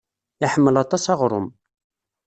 Iḥemmel 0.45 0.75
aṭas 0.83 1.05
aɣrum. 1.13 1.47